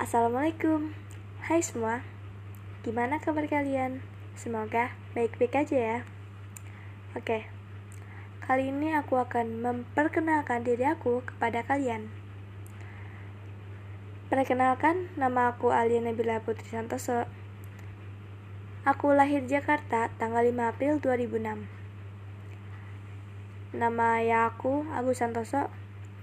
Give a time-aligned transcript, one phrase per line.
[0.00, 0.96] Assalamualaikum.
[1.44, 2.00] Hai semua.
[2.80, 4.00] Gimana kabar kalian?
[4.32, 5.98] Semoga baik-baik aja ya.
[7.12, 7.44] Oke.
[8.40, 12.08] Kali ini aku akan memperkenalkan diri aku kepada kalian.
[14.32, 17.28] Perkenalkan, nama aku Alia Nabila Putri Santoso.
[18.88, 21.68] Aku lahir Jakarta tanggal 5 April 2006
[23.76, 25.68] Nama ayah aku Agus Santoso.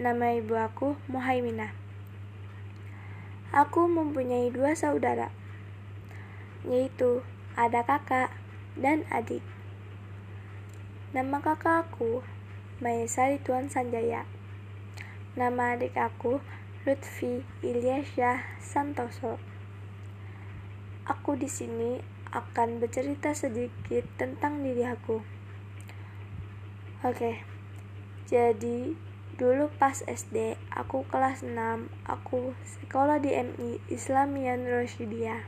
[0.00, 1.85] Nama ibu aku Muhaiminah
[3.56, 5.32] Aku mempunyai dua saudara,
[6.68, 7.24] yaitu
[7.56, 8.28] ada kakak
[8.76, 9.40] dan adik.
[11.16, 12.20] Nama kakak aku
[12.84, 14.28] Maesari Tuan Sanjaya.
[15.40, 16.44] Nama adik aku
[16.84, 19.40] Lutfi Ilyasyah Santoso.
[21.08, 21.96] Aku di sini
[22.36, 25.24] akan bercerita sedikit tentang diri aku.
[27.08, 27.40] Oke.
[28.28, 29.05] Jadi
[29.36, 35.44] Dulu pas SD, aku kelas 6, aku sekolah di MI Islamian Rosyidiyah.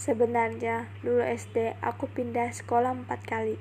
[0.00, 3.60] Sebenarnya, dulu SD aku pindah sekolah empat kali.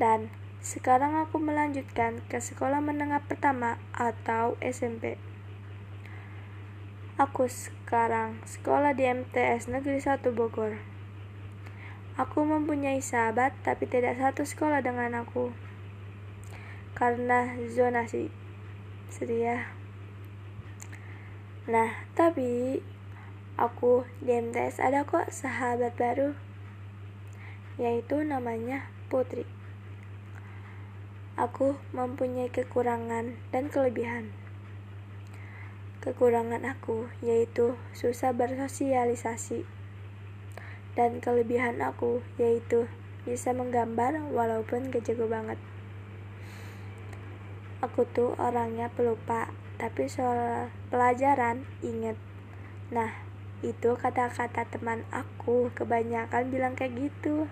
[0.00, 0.32] Dan
[0.64, 5.20] sekarang aku melanjutkan ke sekolah menengah pertama atau SMP.
[7.20, 10.80] Aku sekarang sekolah di MTS Negeri 1 Bogor.
[12.16, 15.71] Aku mempunyai sahabat tapi tidak satu sekolah dengan aku
[16.92, 18.28] karena zonasi
[19.08, 19.68] seria
[21.68, 22.82] nah tapi
[23.56, 26.34] aku di MTS ada kok sahabat baru
[27.80, 29.44] yaitu namanya Putri.
[31.36, 34.32] Aku mempunyai kekurangan dan kelebihan.
[36.00, 39.64] Kekurangan aku yaitu susah bersosialisasi.
[40.92, 42.88] Dan kelebihan aku yaitu
[43.24, 45.56] bisa menggambar walaupun gak jago banget
[47.82, 52.14] Aku tuh orangnya pelupa, tapi soal pelajaran inget.
[52.94, 53.10] Nah,
[53.66, 57.50] itu kata-kata teman aku kebanyakan bilang kayak gitu.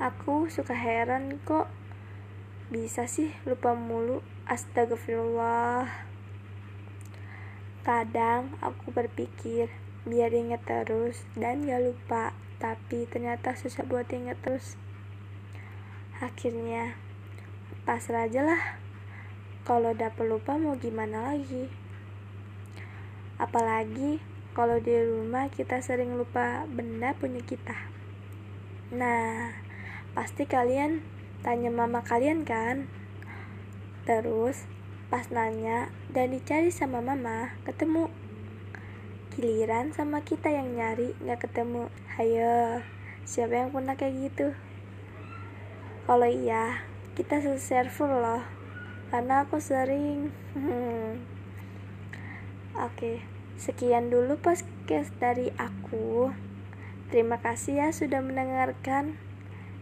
[0.00, 1.68] Aku suka heran kok
[2.72, 4.24] bisa sih lupa mulu.
[4.48, 5.84] Astagfirullah.
[7.84, 9.68] Kadang aku berpikir
[10.08, 14.80] biar inget terus dan gak lupa, tapi ternyata susah buat inget terus.
[16.24, 16.96] Akhirnya
[17.86, 18.62] pasrah aja lah.
[19.66, 21.70] Kalau udah pelupa mau gimana lagi?
[23.40, 24.20] Apalagi
[24.52, 27.76] kalau di rumah kita sering lupa benda punya kita.
[28.90, 29.54] Nah
[30.12, 31.00] pasti kalian
[31.46, 32.90] tanya mama kalian kan?
[34.04, 34.66] Terus
[35.06, 38.10] pas nanya dan dicari sama mama ketemu.
[39.30, 41.86] Giliran sama kita yang nyari nggak ketemu.
[42.18, 42.82] Hayo
[43.22, 44.52] siapa yang pernah kayak gitu?
[46.10, 46.89] Kalau iya
[47.20, 48.40] kita server loh
[49.12, 51.20] karena aku sering hmm.
[52.80, 53.20] oke
[53.60, 56.32] sekian dulu podcast dari aku.
[57.12, 59.20] Terima kasih ya sudah mendengarkan.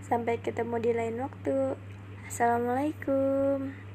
[0.02, 1.78] Sampai ketemu di lain waktu.
[2.26, 3.87] Assalamualaikum